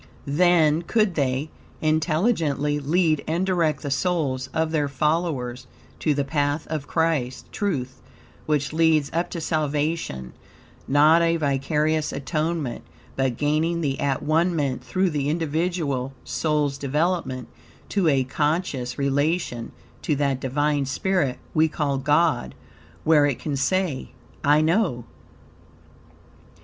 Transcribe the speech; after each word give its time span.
Then 0.25 0.81
could 0.81 1.13
they, 1.13 1.51
intelligently, 1.79 2.79
lead 2.79 3.23
and 3.27 3.45
direct 3.45 3.83
the 3.83 3.91
souls 3.91 4.47
of 4.51 4.71
their 4.71 4.87
followers 4.87 5.67
to 5.99 6.15
the 6.15 6.23
path 6.25 6.65
of 6.71 6.87
Christ 6.87 7.45
(Truth), 7.51 8.01
which 8.47 8.73
leads 8.73 9.11
up 9.13 9.29
to 9.29 9.39
salvation; 9.39 10.33
not 10.87 11.21
a 11.21 11.37
vicarious 11.37 12.11
atonement, 12.11 12.83
but 13.15 13.37
gaining 13.37 13.81
the 13.81 13.99
at 13.99 14.23
one 14.23 14.55
ment 14.55 14.83
through 14.83 15.11
the 15.11 15.29
individual 15.29 16.13
soul's 16.23 16.79
development 16.79 17.47
to 17.89 18.07
a 18.07 18.23
conscious 18.23 18.97
relation, 18.97 19.71
to 20.01 20.15
that 20.15 20.39
Divine 20.39 20.87
spirit, 20.87 21.37
we 21.53 21.67
call 21.67 21.99
God, 21.99 22.55
where 23.03 23.27
it 23.27 23.37
can 23.37 23.55
say 23.55 24.13
"I 24.43 24.61
know." 24.61 25.03